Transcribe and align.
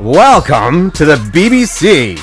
Welcome 0.00 0.92
to 0.92 1.04
the 1.04 1.16
BBC. 1.16 2.18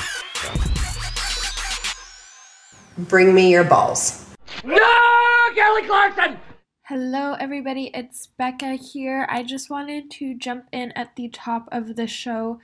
Bring 3.08 3.32
me 3.32 3.52
your 3.52 3.62
balls. 3.62 4.34
No, 4.64 5.54
Kelly 5.54 5.86
Clarkson! 5.86 6.38
Hello, 6.82 7.34
everybody. 7.34 7.92
It's 7.94 8.26
Becca 8.26 8.72
here. 8.72 9.28
I 9.30 9.44
just 9.44 9.70
wanted 9.70 10.10
to 10.10 10.34
jump 10.34 10.64
in 10.72 10.90
at 10.96 11.14
the 11.14 11.28
top 11.28 11.68
of 11.70 11.94
the 11.94 12.08
show 12.08 12.58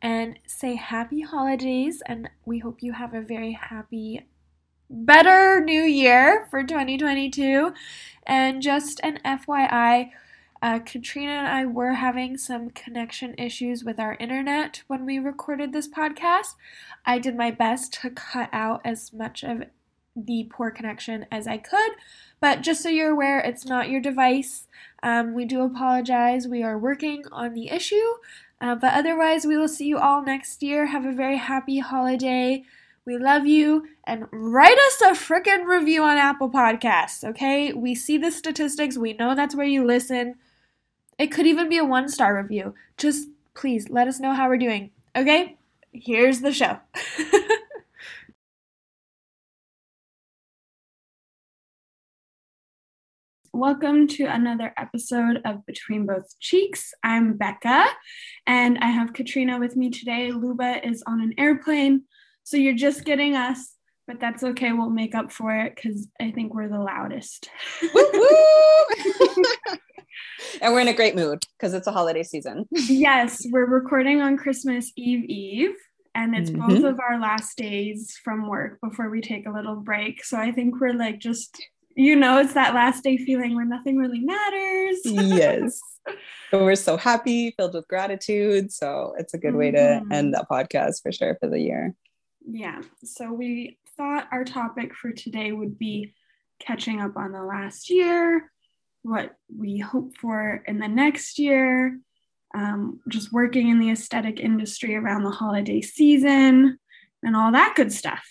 and 0.00 0.38
say 0.46 0.76
happy 0.76 1.22
holidays, 1.22 2.00
and 2.06 2.30
we 2.44 2.60
hope 2.60 2.80
you 2.80 2.92
have 2.92 3.12
a 3.12 3.22
very 3.22 3.54
happy, 3.54 4.24
better 4.88 5.60
new 5.60 5.82
year 5.82 6.46
for 6.48 6.62
2022. 6.62 7.72
And 8.24 8.62
just 8.62 9.00
an 9.02 9.18
FYI, 9.24 10.10
uh, 10.62 10.78
Katrina 10.78 11.32
and 11.32 11.48
I 11.48 11.64
were 11.64 11.94
having 11.94 12.36
some 12.36 12.70
connection 12.70 13.34
issues 13.38 13.82
with 13.82 13.98
our 13.98 14.14
internet 14.20 14.82
when 14.88 15.06
we 15.06 15.18
recorded 15.18 15.72
this 15.72 15.88
podcast. 15.88 16.54
I 17.06 17.18
did 17.18 17.36
my 17.36 17.50
best 17.50 17.94
to 18.02 18.10
cut 18.10 18.50
out 18.52 18.82
as 18.84 19.12
much 19.12 19.42
of 19.42 19.64
the 20.14 20.48
poor 20.50 20.70
connection 20.70 21.24
as 21.30 21.46
I 21.46 21.56
could, 21.56 21.92
but 22.40 22.60
just 22.60 22.82
so 22.82 22.88
you're 22.90 23.12
aware, 23.12 23.38
it's 23.38 23.64
not 23.64 23.88
your 23.88 24.00
device. 24.00 24.66
Um, 25.02 25.34
we 25.34 25.46
do 25.46 25.62
apologize. 25.62 26.46
We 26.46 26.62
are 26.62 26.78
working 26.78 27.24
on 27.32 27.54
the 27.54 27.70
issue, 27.70 28.16
uh, 28.60 28.74
but 28.74 28.92
otherwise, 28.92 29.46
we 29.46 29.56
will 29.56 29.68
see 29.68 29.86
you 29.86 29.98
all 29.98 30.22
next 30.22 30.62
year. 30.62 30.86
Have 30.86 31.06
a 31.06 31.12
very 31.12 31.38
happy 31.38 31.78
holiday. 31.78 32.64
We 33.06 33.16
love 33.16 33.46
you 33.46 33.86
and 34.04 34.26
write 34.30 34.78
us 34.78 35.00
a 35.00 35.12
freaking 35.12 35.64
review 35.64 36.02
on 36.02 36.18
Apple 36.18 36.50
Podcasts, 36.50 37.24
okay? 37.24 37.72
We 37.72 37.94
see 37.94 38.18
the 38.18 38.30
statistics, 38.30 38.98
we 38.98 39.14
know 39.14 39.34
that's 39.34 39.54
where 39.54 39.66
you 39.66 39.86
listen. 39.86 40.34
It 41.20 41.30
could 41.30 41.46
even 41.46 41.68
be 41.68 41.76
a 41.76 41.84
one 41.84 42.08
star 42.08 42.34
review. 42.34 42.74
Just 42.96 43.28
please 43.54 43.90
let 43.90 44.08
us 44.08 44.20
know 44.20 44.32
how 44.32 44.48
we're 44.48 44.56
doing. 44.56 44.90
Okay? 45.14 45.58
Here's 45.92 46.40
the 46.40 46.50
show. 46.50 46.78
Welcome 53.52 54.06
to 54.08 54.24
another 54.24 54.72
episode 54.78 55.42
of 55.44 55.66
Between 55.66 56.06
Both 56.06 56.40
Cheeks. 56.40 56.94
I'm 57.02 57.36
Becca 57.36 57.84
and 58.46 58.78
I 58.78 58.86
have 58.86 59.12
Katrina 59.12 59.58
with 59.58 59.76
me 59.76 59.90
today. 59.90 60.32
Luba 60.32 60.80
is 60.88 61.02
on 61.06 61.20
an 61.20 61.34
airplane, 61.36 62.04
so 62.44 62.56
you're 62.56 62.72
just 62.72 63.04
getting 63.04 63.36
us, 63.36 63.74
but 64.06 64.20
that's 64.20 64.42
okay. 64.42 64.72
We'll 64.72 64.88
make 64.88 65.14
up 65.14 65.30
for 65.30 65.54
it 65.54 65.76
because 65.76 66.08
I 66.18 66.30
think 66.30 66.54
we're 66.54 66.70
the 66.70 66.78
loudest. 66.78 67.50
and 70.60 70.72
we're 70.72 70.80
in 70.80 70.88
a 70.88 70.94
great 70.94 71.14
mood 71.14 71.42
because 71.58 71.74
it's 71.74 71.86
a 71.86 71.92
holiday 71.92 72.22
season. 72.22 72.66
yes, 72.72 73.46
we're 73.50 73.66
recording 73.66 74.20
on 74.20 74.36
Christmas 74.36 74.92
Eve 74.96 75.24
Eve, 75.28 75.76
and 76.14 76.34
it's 76.34 76.50
mm-hmm. 76.50 76.68
both 76.68 76.84
of 76.84 77.00
our 77.00 77.20
last 77.20 77.56
days 77.56 78.18
from 78.22 78.48
work 78.48 78.80
before 78.80 79.10
we 79.10 79.20
take 79.20 79.46
a 79.46 79.52
little 79.52 79.76
break. 79.76 80.24
So 80.24 80.38
I 80.38 80.52
think 80.52 80.80
we're 80.80 80.92
like 80.92 81.18
just, 81.18 81.62
you 81.94 82.16
know, 82.16 82.38
it's 82.38 82.54
that 82.54 82.74
last 82.74 83.04
day 83.04 83.16
feeling 83.16 83.54
where 83.54 83.64
nothing 83.64 83.96
really 83.96 84.20
matters. 84.20 85.00
yes. 85.04 85.80
But 86.50 86.62
we're 86.62 86.74
so 86.74 86.96
happy, 86.96 87.52
filled 87.52 87.74
with 87.74 87.86
gratitude. 87.86 88.72
So 88.72 89.14
it's 89.16 89.34
a 89.34 89.38
good 89.38 89.54
way 89.54 89.70
to 89.70 89.78
mm-hmm. 89.78 90.10
end 90.10 90.34
that 90.34 90.48
podcast 90.50 91.00
for 91.00 91.12
sure 91.12 91.36
for 91.38 91.48
the 91.48 91.60
year. 91.60 91.94
Yeah. 92.44 92.80
So 93.04 93.32
we 93.32 93.78
thought 93.96 94.28
our 94.32 94.44
topic 94.44 94.94
for 94.94 95.12
today 95.12 95.52
would 95.52 95.78
be 95.78 96.14
catching 96.58 97.00
up 97.00 97.16
on 97.16 97.32
the 97.32 97.42
last 97.42 97.90
year, 97.90 98.50
what 99.02 99.36
we 99.54 99.78
hope 99.78 100.16
for 100.16 100.62
in 100.66 100.78
the 100.78 100.88
next 100.88 101.38
year, 101.38 101.98
um, 102.54 103.00
just 103.08 103.32
working 103.32 103.68
in 103.68 103.78
the 103.78 103.90
aesthetic 103.90 104.40
industry 104.40 104.96
around 104.96 105.24
the 105.24 105.30
holiday 105.30 105.80
season, 105.80 106.78
and 107.22 107.36
all 107.36 107.52
that 107.52 107.74
good 107.76 107.92
stuff. 107.92 108.24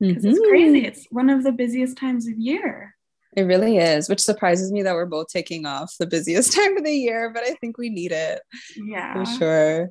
Because 0.00 0.24
mm-hmm. 0.24 0.28
it's 0.28 0.48
crazy. 0.48 0.84
It's 0.84 1.06
one 1.10 1.28
of 1.28 1.42
the 1.42 1.52
busiest 1.52 1.96
times 1.96 2.26
of 2.28 2.38
year. 2.38 2.94
It 3.36 3.42
really 3.42 3.76
is, 3.78 4.08
which 4.08 4.20
surprises 4.20 4.72
me 4.72 4.82
that 4.82 4.94
we're 4.94 5.06
both 5.06 5.28
taking 5.28 5.66
off 5.66 5.94
the 5.98 6.06
busiest 6.06 6.52
time 6.56 6.76
of 6.76 6.84
the 6.84 6.94
year, 6.94 7.30
but 7.32 7.42
I 7.44 7.54
think 7.54 7.78
we 7.78 7.90
need 7.90 8.12
it. 8.12 8.40
Yeah. 8.76 9.12
For 9.12 9.38
sure. 9.38 9.90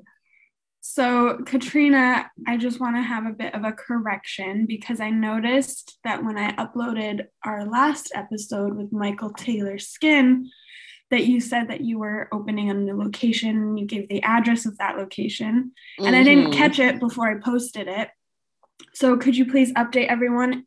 So, 0.90 1.40
Katrina, 1.46 2.32
I 2.48 2.56
just 2.56 2.80
want 2.80 2.96
to 2.96 3.02
have 3.02 3.26
a 3.26 3.34
bit 3.34 3.54
of 3.54 3.66
a 3.66 3.74
correction 3.74 4.66
because 4.66 5.02
I 5.02 5.10
noticed 5.10 6.00
that 6.06 6.24
when 6.24 6.38
I 6.38 6.54
uploaded 6.54 7.26
our 7.44 7.66
last 7.66 8.14
episode 8.16 8.74
with 8.74 8.94
Michael 8.94 9.32
Taylor 9.32 9.80
Skin, 9.80 10.50
that 11.12 11.26
you 11.26 11.42
said 11.42 11.68
that 11.68 11.82
you 11.82 12.00
were 12.00 12.30
opening 12.32 12.70
a 12.70 12.74
new 12.74 12.98
location. 12.98 13.78
You 13.78 13.86
gave 13.86 14.08
the 14.08 14.24
address 14.24 14.66
of 14.66 14.78
that 14.78 14.96
location, 14.96 15.74
and 15.98 16.08
mm-hmm. 16.08 16.16
I 16.16 16.24
didn't 16.24 16.52
mm-hmm. 16.52 16.58
catch 16.58 16.80
it 16.80 17.02
before 17.02 17.30
I 17.30 17.38
posted 17.38 17.90
it. 17.90 18.10
So, 18.94 19.18
could 19.18 19.36
you 19.36 19.46
please 19.46 19.74
update 19.74 20.08
everyone 20.08 20.66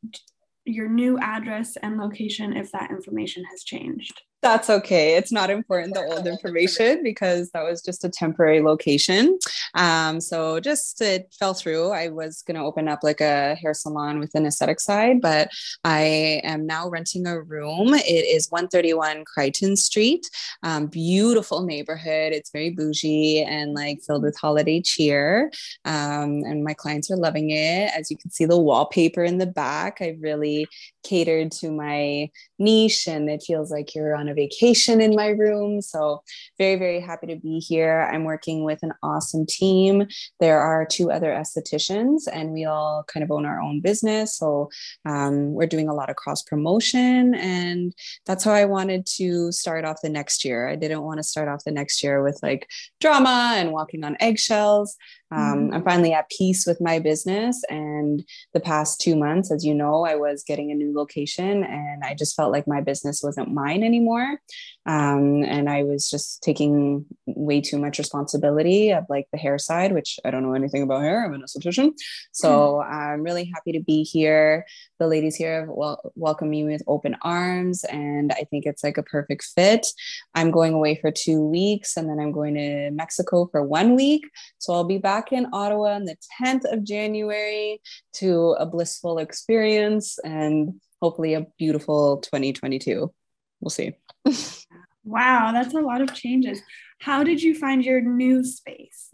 your 0.67 0.91
new 0.91 1.19
address 1.19 1.77
and 1.83 1.97
location 1.97 2.55
if 2.59 2.71
that 2.73 2.91
information 2.91 3.45
has 3.51 3.65
changed? 3.65 4.21
That's 4.43 4.71
okay. 4.71 5.17
It's 5.17 5.31
not 5.31 5.51
important, 5.51 5.93
the 5.93 6.01
old 6.01 6.27
information, 6.27 7.03
because 7.03 7.51
that 7.51 7.63
was 7.63 7.83
just 7.83 8.05
a 8.05 8.09
temporary 8.09 8.63
location. 8.63 9.39
Um, 9.75 10.19
so 10.19 10.61
just 10.61 11.03
it 11.03 11.35
fell 11.39 11.53
through. 11.53 11.91
I 11.91 12.09
was 12.09 12.41
going 12.43 12.55
to 12.55 12.65
open 12.65 12.89
up 12.89 13.01
like 13.03 13.21
a 13.21 13.55
hair 13.57 13.75
salon 13.75 14.19
with 14.19 14.35
an 14.35 14.47
aesthetic 14.47 14.81
side, 14.81 15.21
but 15.21 15.51
I 15.85 16.41
am 16.43 16.67
now 16.67 16.89
renting 16.89 17.27
a 17.27 17.39
room. 17.39 17.93
It 17.93 18.25
is 18.25 18.51
131 18.51 19.25
Crichton 19.27 19.77
Street. 19.77 20.27
Um, 20.63 20.87
beautiful 20.87 21.63
neighborhood. 21.63 22.33
It's 22.33 22.51
very 22.51 22.71
bougie 22.71 23.43
and 23.43 23.75
like 23.75 24.01
filled 24.07 24.23
with 24.23 24.39
holiday 24.41 24.81
cheer. 24.81 25.51
Um, 25.85 26.45
and 26.47 26.65
my 26.65 26.73
clients 26.73 27.11
are 27.11 27.17
loving 27.17 27.51
it. 27.51 27.91
As 27.95 28.11
you 28.11 28.17
can 28.17 28.31
see, 28.31 28.47
the 28.47 28.59
wallpaper 28.59 29.23
in 29.23 29.37
the 29.37 29.47
back, 29.47 29.99
I 30.01 30.17
really 30.19 30.67
catered 31.05 31.53
to 31.53 31.71
my 31.71 32.31
niche 32.59 33.07
and 33.07 33.29
it 33.29 33.43
feels 33.47 33.71
like 33.71 33.95
you're 33.95 34.15
on 34.15 34.30
a 34.31 34.35
vacation 34.35 35.01
in 35.01 35.15
my 35.15 35.29
room. 35.29 35.83
So, 35.83 36.23
very, 36.59 36.77
very 36.77 37.01
happy 37.01 37.27
to 37.29 37.37
be 37.37 37.59
here. 37.59 38.09
I'm 38.13 38.25
working 38.25 38.65
with 38.65 38.83
an 38.83 38.93
awesome 39.03 39.47
team. 39.47 40.07
There 40.39 40.61
are 40.61 40.87
two 40.87 41.11
other 41.11 41.31
estheticians, 41.31 42.23
and 42.33 42.53
we 42.53 42.65
all 42.65 43.05
kind 43.07 43.25
of 43.25 43.31
own 43.31 43.47
our 43.47 43.61
own 43.61 43.81
business. 43.81 44.37
So, 44.37 44.71
um, 45.05 45.53
we're 45.53 45.67
doing 45.67 45.89
a 45.89 45.95
lot 45.95 46.11
of 46.11 46.17
cross 46.17 46.43
promotion, 46.43 47.35
and 47.35 47.93
that's 48.27 48.45
how 48.45 48.53
I 48.53 48.65
wanted 48.65 49.07
to 49.17 49.53
start 49.53 49.85
off 49.85 50.03
the 50.03 50.09
next 50.09 50.45
year. 50.45 50.69
I 50.69 50.77
didn't 50.77 51.03
want 51.03 51.19
to 51.19 51.25
start 51.25 51.49
off 51.49 51.65
the 51.65 51.71
next 51.71 52.03
year 52.03 52.23
with 52.23 52.39
like 52.43 52.69
drama 53.01 53.55
and 53.57 53.73
walking 53.73 54.05
on 54.05 54.17
eggshells. 54.21 54.97
Um, 55.33 55.41
mm-hmm. 55.41 55.75
I'm 55.75 55.85
finally 55.85 56.13
at 56.13 56.31
peace 56.31 56.67
with 56.67 56.81
my 56.81 56.99
business. 56.99 57.63
And 57.69 58.25
the 58.53 58.61
past 58.61 59.01
two 59.01 59.17
months, 59.17 59.53
as 59.53 59.65
you 59.65 59.75
know, 59.75 60.05
I 60.05 60.17
was 60.17 60.43
getting 60.43 60.71
a 60.71 60.75
new 60.75 60.93
location 60.95 61.63
and 61.65 62.03
I 62.03 62.15
just 62.15 62.35
felt 62.35 62.53
like 62.53 62.67
my 62.67 62.81
business 62.81 63.23
wasn't 63.23 63.53
mine 63.53 63.83
anymore. 63.83 64.41
Um, 64.87 65.45
and 65.45 65.69
I 65.69 65.85
was 65.85 66.09
just 66.11 66.43
taking 66.43 67.05
way 67.27 67.61
too 67.61 67.79
much 67.79 67.99
responsibility 67.99 68.91
of 68.91 69.05
like 69.09 69.27
the 69.33 69.39
hair 69.39 69.59
side, 69.59 69.93
which 69.93 70.19
I 70.25 70.31
don't 70.31 70.43
know 70.43 70.55
anything 70.55 70.83
about 70.83 71.03
hair. 71.03 71.25
I'm 71.25 71.35
an 71.35 71.43
esthetician. 71.43 71.93
So 72.33 72.81
mm-hmm. 72.83 72.93
I'm 72.93 73.23
really 73.23 73.51
happy 73.55 73.73
to 73.73 73.81
be 73.81 74.03
here. 74.03 74.67
The 74.99 75.07
ladies 75.07 75.37
here 75.37 75.61
have 75.61 75.69
wel- 75.69 76.13
welcomed 76.17 76.51
me 76.51 76.65
with 76.65 76.83
open 76.87 77.17
arms. 77.23 77.85
And 77.85 78.33
I 78.33 78.45
think 78.51 78.67
it's 78.67 78.83
like 78.83 78.99
a 78.99 79.03
perfect 79.03 79.45
fit. 79.55 79.87
I'm 80.35 80.51
going 80.51 80.75
away 80.75 80.97
for 80.97 81.11
two 81.11 81.45
weeks 81.45 81.97
and 81.97 82.09
then 82.09 82.19
I'm 82.19 82.33
going 82.33 82.55
to 82.55 82.91
Mexico 82.91 83.49
for 83.53 83.63
one 83.63 83.95
week. 83.95 84.23
So 84.59 84.73
I'll 84.73 84.85
be 84.85 84.99
back 84.99 85.20
back 85.21 85.33
in 85.33 85.47
Ottawa 85.53 85.97
on 85.97 86.05
the 86.05 86.17
10th 86.43 86.65
of 86.73 86.83
January 86.83 87.83
to 88.15 88.53
a 88.59 88.65
blissful 88.65 89.19
experience 89.19 90.19
and 90.25 90.81
hopefully 91.03 91.35
a 91.35 91.47
beautiful 91.59 92.19
2022. 92.19 93.13
We'll 93.61 93.69
see. 93.69 93.93
wow, 95.05 95.53
that's 95.53 95.75
a 95.75 95.81
lot 95.81 96.01
of 96.01 96.15
changes. 96.15 96.63
How 97.01 97.23
did 97.23 97.43
you 97.43 97.55
find 97.55 97.85
your 97.85 98.01
new 98.01 98.43
space? 98.45 99.13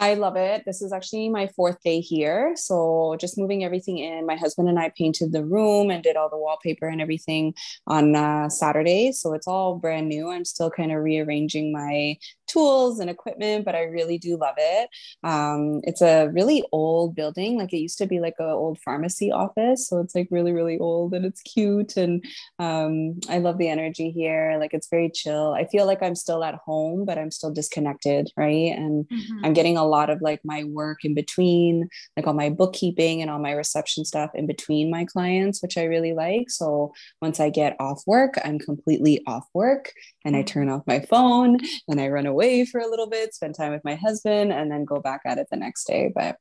I 0.00 0.14
love 0.14 0.34
it. 0.36 0.64
This 0.64 0.80
is 0.80 0.92
actually 0.92 1.28
my 1.28 1.46
fourth 1.48 1.78
day 1.84 2.00
here. 2.00 2.54
So 2.56 3.16
just 3.20 3.36
moving 3.36 3.64
everything 3.64 3.98
in. 3.98 4.24
My 4.24 4.34
husband 4.34 4.68
and 4.70 4.78
I 4.78 4.90
painted 4.96 5.32
the 5.32 5.44
room 5.44 5.90
and 5.90 6.02
did 6.02 6.16
all 6.16 6.30
the 6.30 6.38
wallpaper 6.38 6.88
and 6.88 7.02
everything 7.02 7.52
on 7.86 8.16
uh, 8.16 8.48
Saturday. 8.48 9.12
So 9.12 9.34
it's 9.34 9.46
all 9.46 9.76
brand 9.76 10.08
new. 10.08 10.30
I'm 10.30 10.46
still 10.46 10.70
kind 10.70 10.90
of 10.90 11.02
rearranging 11.02 11.70
my 11.70 12.16
tools 12.50 12.98
and 12.98 13.10
equipment, 13.10 13.64
but 13.64 13.74
I 13.74 13.82
really 13.82 14.16
do 14.18 14.36
love 14.36 14.54
it. 14.56 14.88
Um, 15.22 15.80
it's 15.84 16.00
a 16.00 16.28
really 16.28 16.64
old 16.72 17.14
building. 17.14 17.58
Like 17.58 17.72
it 17.72 17.78
used 17.78 17.98
to 17.98 18.06
be 18.06 18.20
like 18.20 18.34
an 18.38 18.46
old 18.46 18.78
pharmacy 18.80 19.30
office. 19.30 19.86
So 19.86 20.00
it's 20.00 20.14
like 20.14 20.28
really, 20.30 20.52
really 20.52 20.78
old 20.78 21.12
and 21.14 21.24
it's 21.26 21.42
cute. 21.42 21.96
And 21.96 22.24
um, 22.58 23.20
I 23.28 23.38
love 23.38 23.58
the 23.58 23.68
energy 23.68 24.10
here. 24.10 24.56
Like 24.58 24.72
it's 24.72 24.88
very 24.88 25.10
chill. 25.10 25.52
I 25.52 25.66
feel 25.66 25.86
like 25.86 26.02
I'm 26.02 26.14
still 26.14 26.42
at 26.42 26.54
home, 26.54 27.04
but 27.04 27.18
I'm 27.18 27.30
still 27.30 27.52
disconnected. 27.52 28.30
Right. 28.36 28.72
And 28.72 29.06
mm-hmm. 29.06 29.44
I'm 29.44 29.52
getting 29.52 29.76
a 29.76 29.89
lot 29.90 30.10
of 30.10 30.22
like 30.22 30.40
my 30.44 30.64
work 30.64 31.04
in 31.04 31.14
between, 31.14 31.88
like 32.16 32.26
all 32.26 32.34
my 32.34 32.50
bookkeeping 32.50 33.20
and 33.20 33.30
all 33.30 33.38
my 33.38 33.52
reception 33.52 34.04
stuff 34.04 34.30
in 34.34 34.46
between 34.46 34.90
my 34.90 35.04
clients, 35.04 35.62
which 35.62 35.76
I 35.76 35.84
really 35.84 36.14
like. 36.14 36.50
So 36.50 36.92
once 37.20 37.40
I 37.40 37.50
get 37.50 37.76
off 37.80 38.02
work, 38.06 38.34
I'm 38.44 38.58
completely 38.58 39.22
off 39.26 39.46
work 39.54 39.92
and 40.24 40.36
I 40.36 40.42
turn 40.42 40.68
off 40.68 40.86
my 40.86 41.00
phone 41.00 41.58
and 41.88 42.00
I 42.00 42.08
run 42.08 42.26
away 42.26 42.64
for 42.64 42.80
a 42.80 42.88
little 42.88 43.08
bit, 43.08 43.34
spend 43.34 43.54
time 43.54 43.72
with 43.72 43.84
my 43.84 43.96
husband, 43.96 44.52
and 44.52 44.70
then 44.70 44.84
go 44.84 45.00
back 45.00 45.22
at 45.26 45.38
it 45.38 45.48
the 45.50 45.56
next 45.56 45.84
day. 45.84 46.10
But 46.14 46.36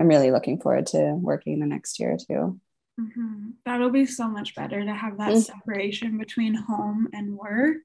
I'm 0.00 0.08
really 0.08 0.30
looking 0.30 0.60
forward 0.60 0.86
to 0.86 1.14
working 1.14 1.60
the 1.60 1.66
next 1.66 2.00
year 2.00 2.16
too. 2.16 2.60
Mm-hmm. 3.00 3.50
That'll 3.64 3.90
be 3.90 4.06
so 4.06 4.28
much 4.28 4.54
better 4.54 4.84
to 4.84 4.94
have 4.94 5.18
that 5.18 5.30
mm-hmm. 5.30 5.40
separation 5.40 6.18
between 6.18 6.54
home 6.54 7.08
and 7.12 7.36
work. 7.36 7.82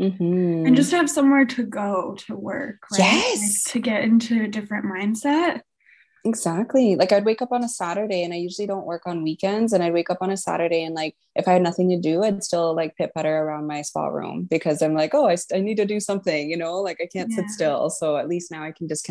Mm-hmm. 0.00 0.66
And 0.66 0.76
just 0.76 0.92
have 0.92 1.10
somewhere 1.10 1.44
to 1.44 1.62
go 1.62 2.16
to 2.26 2.34
work, 2.34 2.86
right? 2.92 3.00
Yes. 3.00 3.66
Like 3.66 3.72
to 3.72 3.78
get 3.80 4.02
into 4.02 4.42
a 4.42 4.48
different 4.48 4.86
mindset. 4.86 5.60
Exactly. 6.24 6.96
Like 6.96 7.12
I'd 7.12 7.24
wake 7.24 7.40
up 7.40 7.52
on 7.52 7.64
a 7.64 7.68
Saturday 7.68 8.22
and 8.24 8.32
I 8.32 8.36
usually 8.36 8.66
don't 8.66 8.86
work 8.86 9.02
on 9.06 9.22
weekends. 9.22 9.72
And 9.72 9.82
I'd 9.82 9.92
wake 9.92 10.10
up 10.10 10.18
on 10.20 10.30
a 10.30 10.36
Saturday 10.36 10.84
and 10.84 10.94
like 10.94 11.16
if 11.34 11.48
I 11.48 11.52
had 11.52 11.62
nothing 11.62 11.88
to 11.90 11.98
do, 11.98 12.22
I'd 12.22 12.44
still 12.44 12.74
like 12.74 12.96
pit 12.96 13.12
putter 13.14 13.38
around 13.38 13.66
my 13.66 13.82
spa 13.82 14.06
room 14.06 14.46
because 14.50 14.82
I'm 14.82 14.94
like, 14.94 15.14
oh, 15.14 15.28
I, 15.28 15.36
I 15.54 15.60
need 15.60 15.76
to 15.76 15.86
do 15.86 16.00
something, 16.00 16.50
you 16.50 16.56
know, 16.56 16.80
like 16.80 16.98
I 17.00 17.06
can't 17.06 17.30
yeah. 17.30 17.36
sit 17.36 17.50
still. 17.50 17.90
So 17.90 18.16
at 18.16 18.28
least 18.28 18.50
now 18.50 18.62
I 18.62 18.72
can 18.72 18.88
just 18.88 19.10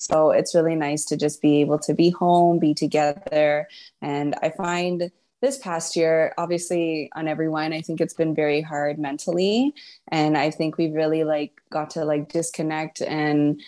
so 0.00 0.30
it's 0.30 0.54
really 0.54 0.76
nice 0.76 1.04
to 1.06 1.16
just 1.16 1.42
be 1.42 1.60
able 1.60 1.78
to 1.80 1.92
be 1.92 2.10
home, 2.10 2.60
be 2.60 2.72
together. 2.72 3.68
And 4.00 4.36
I 4.40 4.50
find 4.50 5.10
this 5.40 5.58
past 5.58 5.96
year, 5.96 6.34
obviously 6.36 7.10
on 7.14 7.28
everyone, 7.28 7.72
I 7.72 7.80
think 7.80 8.00
it's 8.00 8.14
been 8.14 8.34
very 8.34 8.60
hard 8.60 8.98
mentally. 8.98 9.74
And 10.08 10.36
I 10.36 10.50
think 10.50 10.78
we've 10.78 10.94
really 10.94 11.24
like 11.24 11.52
got 11.70 11.90
to 11.90 12.04
like 12.04 12.32
disconnect 12.32 13.00
and 13.00 13.60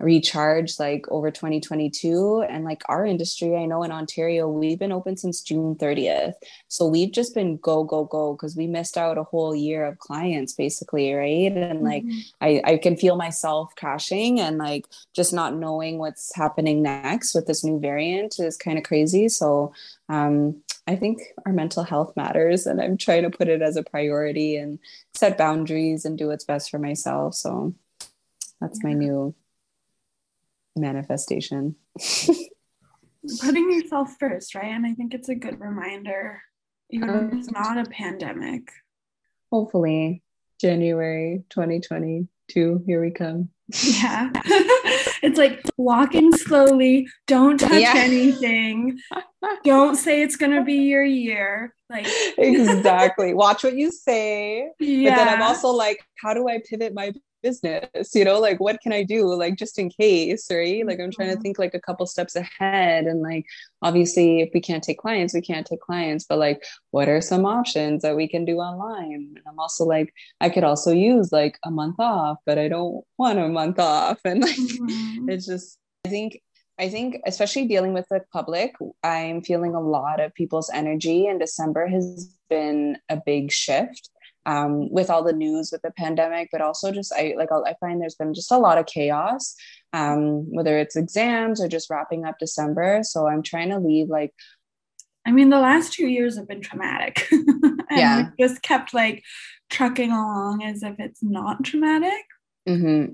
recharge 0.00 0.78
like 0.78 1.06
over 1.10 1.30
2022 1.30 2.44
and 2.48 2.64
like 2.64 2.82
our 2.88 3.04
industry 3.04 3.56
i 3.56 3.64
know 3.64 3.82
in 3.82 3.90
ontario 3.90 4.48
we've 4.48 4.78
been 4.78 4.92
open 4.92 5.16
since 5.16 5.40
june 5.40 5.74
30th 5.74 6.34
so 6.68 6.86
we've 6.86 7.10
just 7.10 7.34
been 7.34 7.56
go 7.56 7.82
go 7.82 8.04
go 8.04 8.32
because 8.32 8.56
we 8.56 8.68
missed 8.68 8.96
out 8.96 9.18
a 9.18 9.24
whole 9.24 9.56
year 9.56 9.84
of 9.84 9.98
clients 9.98 10.52
basically 10.52 11.12
right 11.12 11.50
and 11.52 11.82
like 11.82 12.04
mm-hmm. 12.04 12.18
I, 12.40 12.62
I 12.64 12.76
can 12.76 12.96
feel 12.96 13.16
myself 13.16 13.74
crashing 13.76 14.38
and 14.38 14.56
like 14.56 14.86
just 15.14 15.32
not 15.32 15.56
knowing 15.56 15.98
what's 15.98 16.32
happening 16.36 16.80
next 16.80 17.34
with 17.34 17.46
this 17.46 17.64
new 17.64 17.80
variant 17.80 18.38
is 18.38 18.56
kind 18.56 18.78
of 18.78 18.84
crazy 18.84 19.28
so 19.28 19.72
um 20.08 20.62
I 20.88 20.96
think 20.96 21.20
our 21.44 21.52
mental 21.52 21.84
health 21.84 22.16
matters, 22.16 22.66
and 22.66 22.80
I'm 22.80 22.96
trying 22.96 23.24
to 23.24 23.30
put 23.30 23.48
it 23.48 23.60
as 23.60 23.76
a 23.76 23.82
priority 23.82 24.56
and 24.56 24.78
set 25.12 25.36
boundaries 25.36 26.06
and 26.06 26.16
do 26.16 26.28
what's 26.28 26.46
best 26.46 26.70
for 26.70 26.78
myself. 26.78 27.34
So 27.34 27.74
that's 28.58 28.80
yeah. 28.82 28.88
my 28.88 28.92
new 28.94 29.34
manifestation. 30.74 31.76
Putting 33.40 33.70
yourself 33.70 34.16
first, 34.18 34.54
right? 34.54 34.72
And 34.72 34.86
I 34.86 34.94
think 34.94 35.12
it's 35.12 35.28
a 35.28 35.34
good 35.34 35.60
reminder, 35.60 36.40
even 36.88 37.10
um, 37.10 37.28
if 37.28 37.34
it's 37.34 37.50
not 37.50 37.76
a 37.76 37.84
pandemic. 37.90 38.70
Hopefully, 39.52 40.22
January 40.58 41.44
2022, 41.50 42.84
here 42.86 43.02
we 43.02 43.10
come. 43.10 43.50
Yeah. 43.82 44.30
it's 45.22 45.38
like 45.38 45.62
walking 45.76 46.32
slowly, 46.32 47.08
don't 47.26 47.58
touch 47.58 47.80
yeah. 47.80 47.94
anything, 47.96 48.98
don't 49.64 49.96
say 49.96 50.22
it's 50.22 50.36
to 50.52 50.64
be 50.64 50.74
your 50.74 51.04
year. 51.04 51.74
Like, 51.90 52.06
exactly. 52.38 53.34
Watch 53.34 53.64
what 53.64 53.76
you 53.76 53.90
say. 53.90 54.70
Yeah. 54.78 55.10
But 55.10 55.16
then 55.16 55.28
I'm 55.28 55.42
also 55.42 55.68
like, 55.68 56.04
how 56.22 56.34
do 56.34 56.48
I 56.48 56.60
pivot 56.68 56.94
my 56.94 57.12
business 57.42 58.14
you 58.14 58.24
know 58.24 58.38
like 58.38 58.58
what 58.60 58.80
can 58.80 58.92
i 58.92 59.02
do 59.02 59.32
like 59.34 59.56
just 59.56 59.78
in 59.78 59.88
case 59.88 60.48
right 60.50 60.86
like 60.86 60.98
i'm 61.00 61.10
trying 61.10 61.28
to 61.28 61.34
mm-hmm. 61.34 61.42
think 61.42 61.58
like 61.58 61.74
a 61.74 61.80
couple 61.80 62.06
steps 62.06 62.36
ahead 62.36 63.04
and 63.04 63.22
like 63.22 63.44
obviously 63.82 64.40
if 64.40 64.50
we 64.54 64.60
can't 64.60 64.82
take 64.82 64.98
clients 64.98 65.34
we 65.34 65.40
can't 65.40 65.66
take 65.66 65.80
clients 65.80 66.24
but 66.28 66.38
like 66.38 66.62
what 66.90 67.08
are 67.08 67.20
some 67.20 67.44
options 67.44 68.02
that 68.02 68.16
we 68.16 68.28
can 68.28 68.44
do 68.44 68.58
online 68.58 69.12
and 69.12 69.40
i'm 69.46 69.58
also 69.58 69.84
like 69.84 70.12
i 70.40 70.48
could 70.48 70.64
also 70.64 70.92
use 70.92 71.32
like 71.32 71.58
a 71.64 71.70
month 71.70 71.96
off 71.98 72.38
but 72.46 72.58
i 72.58 72.68
don't 72.68 73.04
want 73.18 73.38
a 73.38 73.48
month 73.48 73.78
off 73.78 74.18
and 74.24 74.42
like 74.42 74.56
mm-hmm. 74.56 75.28
it's 75.28 75.46
just 75.46 75.78
i 76.04 76.08
think 76.08 76.40
I 76.80 76.88
think, 76.88 77.20
especially 77.26 77.66
dealing 77.66 77.92
with 77.92 78.06
the 78.08 78.20
public, 78.32 78.76
I'm 79.02 79.42
feeling 79.42 79.74
a 79.74 79.80
lot 79.80 80.20
of 80.20 80.32
people's 80.34 80.70
energy, 80.72 81.26
and 81.26 81.40
December 81.40 81.88
has 81.88 82.36
been 82.48 82.98
a 83.08 83.20
big 83.24 83.50
shift 83.50 84.10
um, 84.48 84.90
with 84.90 85.10
all 85.10 85.22
the 85.22 85.34
news 85.34 85.70
with 85.70 85.82
the 85.82 85.90
pandemic, 85.90 86.48
but 86.50 86.62
also 86.62 86.90
just 86.90 87.12
I 87.12 87.34
like 87.36 87.50
I 87.52 87.74
find 87.80 88.00
there's 88.00 88.14
been 88.14 88.32
just 88.32 88.50
a 88.50 88.56
lot 88.56 88.78
of 88.78 88.86
chaos, 88.86 89.54
um, 89.92 90.50
whether 90.50 90.78
it's 90.78 90.96
exams 90.96 91.60
or 91.60 91.68
just 91.68 91.90
wrapping 91.90 92.24
up 92.24 92.36
December. 92.40 93.00
So 93.02 93.28
I'm 93.28 93.42
trying 93.42 93.68
to 93.68 93.78
leave 93.78 94.08
like. 94.08 94.32
I 95.26 95.30
mean, 95.30 95.50
the 95.50 95.60
last 95.60 95.92
two 95.92 96.06
years 96.06 96.38
have 96.38 96.48
been 96.48 96.62
traumatic. 96.62 97.28
and 97.30 97.76
yeah. 97.90 98.30
just 98.40 98.62
kept 98.62 98.94
like 98.94 99.22
trucking 99.68 100.10
along 100.10 100.62
as 100.62 100.82
if 100.82 100.98
it's 100.98 101.22
not 101.22 101.62
traumatic. 101.64 102.24
Mm-hmm 102.66 103.12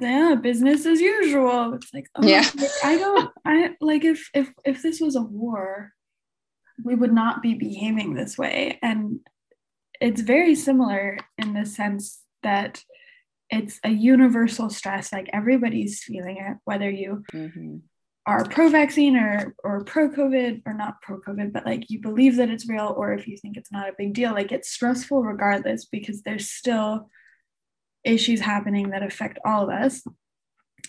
yeah 0.00 0.34
business 0.34 0.86
as 0.86 1.00
usual 1.00 1.72
it's 1.74 1.94
like 1.94 2.08
oh, 2.16 2.26
yeah 2.26 2.44
i 2.82 2.98
don't 2.98 3.30
i 3.44 3.70
like 3.80 4.04
if 4.04 4.28
if 4.34 4.52
if 4.64 4.82
this 4.82 5.00
was 5.00 5.14
a 5.14 5.22
war 5.22 5.92
we 6.82 6.96
would 6.96 7.12
not 7.12 7.42
be 7.42 7.54
behaving 7.54 8.12
this 8.12 8.36
way 8.36 8.76
and 8.82 9.20
it's 10.04 10.20
very 10.20 10.54
similar 10.54 11.16
in 11.38 11.54
the 11.54 11.64
sense 11.64 12.20
that 12.42 12.84
it's 13.48 13.80
a 13.84 13.90
universal 13.90 14.68
stress 14.68 15.12
like 15.12 15.30
everybody's 15.32 16.02
feeling 16.04 16.36
it 16.36 16.58
whether 16.64 16.90
you 16.90 17.24
mm-hmm. 17.32 17.76
are 18.26 18.44
pro-vaccine 18.44 19.16
or 19.16 19.54
or 19.64 19.82
pro-covid 19.84 20.60
or 20.66 20.74
not 20.74 21.00
pro-covid 21.00 21.54
but 21.54 21.64
like 21.64 21.88
you 21.88 22.00
believe 22.00 22.36
that 22.36 22.50
it's 22.50 22.68
real 22.68 22.94
or 22.98 23.14
if 23.14 23.26
you 23.26 23.38
think 23.38 23.56
it's 23.56 23.72
not 23.72 23.88
a 23.88 23.94
big 23.96 24.12
deal 24.12 24.32
like 24.32 24.52
it's 24.52 24.70
stressful 24.70 25.22
regardless 25.22 25.86
because 25.86 26.20
there's 26.20 26.50
still 26.50 27.08
issues 28.04 28.40
happening 28.40 28.90
that 28.90 29.02
affect 29.02 29.38
all 29.46 29.64
of 29.64 29.70
us 29.70 30.02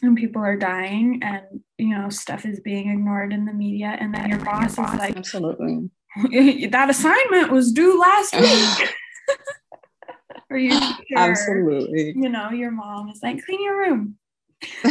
and 0.01 0.17
people 0.17 0.41
are 0.41 0.57
dying 0.57 1.21
and 1.23 1.45
you 1.77 1.97
know 1.97 2.09
stuff 2.09 2.45
is 2.45 2.59
being 2.59 2.89
ignored 2.89 3.31
in 3.31 3.45
the 3.45 3.53
media 3.53 3.95
and 3.97 4.13
then 4.13 4.29
your 4.29 4.39
boss, 4.39 4.75
your 4.75 4.85
boss 4.85 4.93
is 4.93 4.99
like 4.99 5.15
absolutely 5.15 5.89
that 6.71 6.89
assignment 6.89 7.51
was 7.51 7.71
due 7.71 7.99
last 7.99 8.33
week. 8.39 8.89
Are 10.49 10.57
you 10.57 10.71
sure? 10.71 11.17
Absolutely. 11.17 12.13
You 12.15 12.29
know, 12.29 12.51
your 12.51 12.71
mom 12.71 13.09
is 13.09 13.21
like, 13.23 13.43
clean 13.45 13.63
your 13.63 13.77
room. 13.77 14.17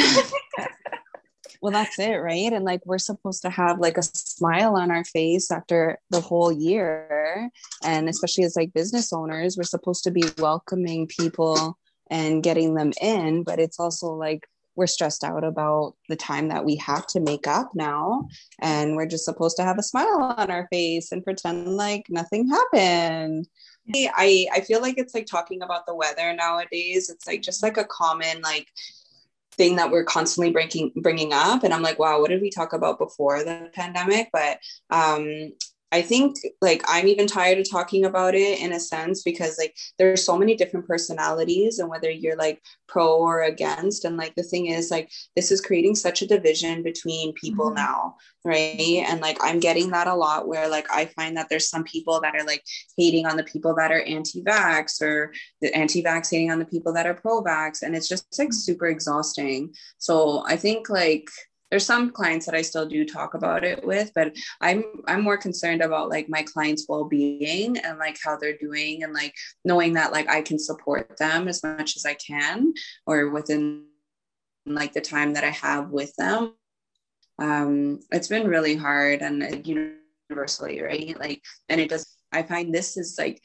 well, 1.62 1.72
that's 1.72 1.98
it, 1.98 2.16
right? 2.16 2.52
And 2.52 2.64
like, 2.64 2.84
we're 2.84 2.98
supposed 2.98 3.42
to 3.42 3.50
have 3.50 3.78
like 3.78 3.96
a 3.96 4.02
smile 4.02 4.76
on 4.76 4.90
our 4.90 5.04
face 5.04 5.50
after 5.50 5.98
the 6.10 6.20
whole 6.20 6.52
year. 6.52 7.50
And 7.84 8.08
especially 8.08 8.44
as 8.44 8.56
like 8.56 8.74
business 8.74 9.12
owners, 9.12 9.56
we're 9.56 9.64
supposed 9.64 10.04
to 10.04 10.10
be 10.10 10.24
welcoming 10.38 11.06
people 11.06 11.78
and 12.10 12.42
getting 12.42 12.74
them 12.74 12.92
in. 13.00 13.44
But 13.44 13.60
it's 13.60 13.80
also 13.80 14.08
like, 14.08 14.46
we're 14.76 14.86
stressed 14.86 15.24
out 15.24 15.44
about 15.44 15.94
the 16.08 16.16
time 16.16 16.48
that 16.48 16.64
we 16.64 16.76
have 16.76 17.06
to 17.06 17.20
make 17.20 17.46
up 17.46 17.70
now 17.74 18.28
and 18.60 18.96
we're 18.96 19.06
just 19.06 19.24
supposed 19.24 19.56
to 19.56 19.62
have 19.62 19.78
a 19.78 19.82
smile 19.82 20.34
on 20.36 20.50
our 20.50 20.66
face 20.70 21.12
and 21.12 21.24
pretend 21.24 21.76
like 21.76 22.04
nothing 22.08 22.48
happened 22.48 23.46
i 23.94 24.46
i 24.52 24.60
feel 24.60 24.80
like 24.80 24.98
it's 24.98 25.14
like 25.14 25.26
talking 25.26 25.62
about 25.62 25.86
the 25.86 25.94
weather 25.94 26.32
nowadays. 26.34 27.10
It's 27.10 27.26
like 27.26 27.42
just 27.42 27.62
like 27.62 27.76
a 27.76 27.84
common 27.84 28.40
like 28.42 28.68
thing 29.52 29.76
that 29.76 29.90
we're 29.90 30.04
constantly 30.04 30.52
bringing 30.52 30.92
bringing 30.96 31.32
up. 31.32 31.64
And 31.64 31.72
i'm 31.74 31.82
like 31.82 31.98
wow 31.98 32.20
what 32.20 32.30
did 32.30 32.42
we 32.42 32.50
talk 32.50 32.72
about 32.72 32.98
before 32.98 33.44
the 33.44 33.70
pandemic? 33.74 34.30
But 34.32 34.58
um 34.90 35.52
I 35.94 36.02
think 36.02 36.38
like 36.60 36.82
I'm 36.88 37.06
even 37.06 37.28
tired 37.28 37.58
of 37.58 37.70
talking 37.70 38.04
about 38.04 38.34
it 38.34 38.58
in 38.58 38.72
a 38.72 38.80
sense 38.80 39.22
because 39.22 39.56
like 39.58 39.76
there's 39.96 40.24
so 40.24 40.36
many 40.36 40.56
different 40.56 40.88
personalities 40.88 41.78
and 41.78 41.88
whether 41.88 42.10
you're 42.10 42.36
like 42.36 42.60
pro 42.88 43.16
or 43.16 43.42
against 43.42 44.04
and 44.04 44.16
like 44.16 44.34
the 44.34 44.42
thing 44.42 44.66
is 44.66 44.90
like 44.90 45.08
this 45.36 45.52
is 45.52 45.60
creating 45.60 45.94
such 45.94 46.20
a 46.20 46.26
division 46.26 46.82
between 46.82 47.32
people 47.34 47.66
mm-hmm. 47.66 47.76
now 47.76 48.16
right 48.44 49.04
and 49.08 49.20
like 49.20 49.38
I'm 49.40 49.60
getting 49.60 49.90
that 49.90 50.08
a 50.08 50.14
lot 50.16 50.48
where 50.48 50.68
like 50.68 50.88
I 50.90 51.04
find 51.04 51.36
that 51.36 51.46
there's 51.48 51.68
some 51.68 51.84
people 51.84 52.20
that 52.22 52.34
are 52.34 52.44
like 52.44 52.64
hating 52.98 53.26
on 53.26 53.36
the 53.36 53.44
people 53.44 53.72
that 53.76 53.92
are 53.92 54.02
anti-vax 54.02 55.00
or 55.00 55.32
the 55.60 55.72
anti-vax 55.76 56.28
hating 56.28 56.50
on 56.50 56.58
the 56.58 56.64
people 56.64 56.92
that 56.94 57.06
are 57.06 57.14
pro-vax 57.14 57.82
and 57.82 57.94
it's 57.94 58.08
just 58.08 58.26
like 58.36 58.48
mm-hmm. 58.48 58.52
super 58.52 58.88
exhausting 58.88 59.72
so 59.98 60.42
I 60.48 60.56
think 60.56 60.90
like 60.90 61.28
there's 61.74 61.84
some 61.84 62.12
clients 62.12 62.46
that 62.46 62.54
I 62.54 62.62
still 62.62 62.86
do 62.86 63.04
talk 63.04 63.34
about 63.34 63.64
it 63.64 63.84
with, 63.84 64.12
but 64.14 64.32
I'm 64.60 64.84
I'm 65.08 65.22
more 65.22 65.36
concerned 65.36 65.82
about 65.82 66.08
like 66.08 66.28
my 66.28 66.44
clients' 66.44 66.86
well-being 66.88 67.78
and 67.78 67.98
like 67.98 68.16
how 68.24 68.36
they're 68.36 68.56
doing 68.56 69.02
and 69.02 69.12
like 69.12 69.34
knowing 69.64 69.94
that 69.94 70.12
like 70.12 70.28
I 70.28 70.40
can 70.40 70.56
support 70.56 71.16
them 71.16 71.48
as 71.48 71.64
much 71.64 71.96
as 71.96 72.06
I 72.06 72.14
can 72.14 72.74
or 73.08 73.30
within 73.30 73.86
like 74.64 74.92
the 74.92 75.00
time 75.00 75.32
that 75.34 75.42
I 75.42 75.50
have 75.50 75.90
with 75.90 76.14
them. 76.14 76.54
Um, 77.40 77.98
it's 78.12 78.28
been 78.28 78.46
really 78.46 78.76
hard 78.76 79.20
and 79.20 79.66
universally, 79.66 80.80
right? 80.80 81.18
Like, 81.18 81.42
and 81.68 81.80
it 81.80 81.90
does. 81.90 82.06
I 82.30 82.44
find 82.44 82.72
this 82.72 82.96
is 82.96 83.16
like 83.18 83.42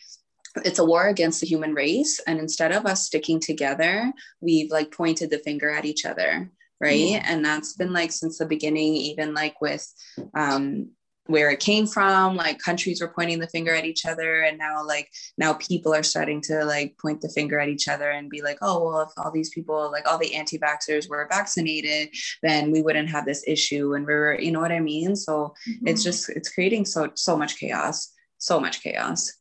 it's 0.63 0.77
a 0.77 0.86
war 0.86 1.07
against 1.07 1.41
the 1.41 1.48
human 1.48 1.74
race 1.74 2.19
and 2.27 2.38
instead 2.38 2.71
of 2.71 2.86
us 2.86 3.07
sticking 3.07 3.39
together 3.39 4.12
we've 4.41 4.71
like 4.71 4.91
pointed 4.91 5.29
the 5.29 5.38
finger 5.39 5.69
at 5.69 5.86
each 5.86 6.05
other 6.05 6.51
right? 6.79 7.21
And 7.25 7.43
that's 7.43 7.74
been 7.74 7.93
like 7.93 8.12
since 8.12 8.38
the 8.38 8.45
beginning 8.45 8.95
even 8.95 9.33
like 9.33 9.59
with 9.62 9.86
um 10.33 10.89
where 11.29 11.51
it 11.51 11.59
came 11.59 11.86
from 11.86 12.36
like 12.36 12.57
countries 12.57 13.01
were 13.01 13.13
pointing 13.15 13.38
the 13.38 13.48
finger 13.48 13.74
at 13.74 13.86
each 13.86 14.03
other 14.07 14.41
and 14.41 14.57
now 14.57 14.83
like 14.83 15.07
now 15.38 15.53
people 15.53 15.93
are 15.93 16.01
starting 16.01 16.41
to 16.41 16.65
like 16.65 16.98
point 16.98 17.21
the 17.21 17.29
finger 17.29 17.59
at 17.59 17.69
each 17.69 17.88
other 17.88 18.09
and 18.09 18.31
be 18.31 18.41
like 18.41 18.57
oh 18.63 18.83
well 18.83 19.01
if 19.01 19.09
all 19.15 19.31
these 19.31 19.51
people 19.51 19.91
like 19.91 20.07
all 20.09 20.17
the 20.17 20.33
anti-vaxxers 20.33 21.07
were 21.07 21.27
vaccinated 21.29 22.09
then 22.41 22.71
we 22.71 22.81
wouldn't 22.81 23.09
have 23.09 23.25
this 23.25 23.43
issue. 23.48 23.93
And 23.93 24.07
we 24.07 24.13
are 24.13 24.39
you 24.39 24.51
know 24.51 24.59
what 24.59 24.71
i 24.71 24.79
mean? 24.79 25.15
So 25.15 25.53
mm-hmm. 25.69 25.88
it's 25.88 26.03
just 26.03 26.29
it's 26.29 26.50
creating 26.50 26.86
so 26.86 27.12
so 27.15 27.38
much 27.38 27.59
chaos 27.59 28.12
so 28.39 28.59
much 28.59 28.81
chaos. 28.81 29.31